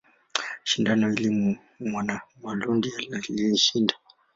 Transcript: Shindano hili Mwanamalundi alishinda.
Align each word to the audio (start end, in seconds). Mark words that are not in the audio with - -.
Shindano 0.63 1.09
hili 1.11 1.57
Mwanamalundi 1.79 2.91
alishinda. 3.13 3.93